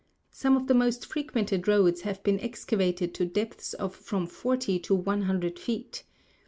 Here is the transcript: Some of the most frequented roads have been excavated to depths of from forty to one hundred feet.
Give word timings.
Some 0.31 0.57
of 0.57 0.65
the 0.65 0.73
most 0.73 1.05
frequented 1.05 1.67
roads 1.67 2.01
have 2.01 2.23
been 2.23 2.39
excavated 2.39 3.13
to 3.13 3.23
depths 3.23 3.73
of 3.75 3.95
from 3.95 4.25
forty 4.25 4.79
to 4.79 4.95
one 4.95 5.21
hundred 5.21 5.59
feet. 5.59 6.05